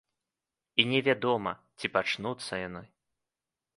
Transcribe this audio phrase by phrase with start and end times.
[0.79, 2.83] І не вядома, ці пачнуцца яны.